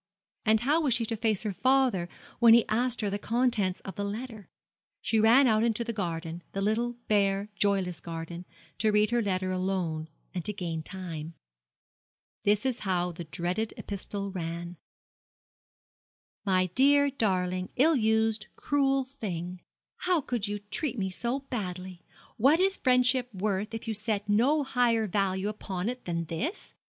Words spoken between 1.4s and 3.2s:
her father when he asked her the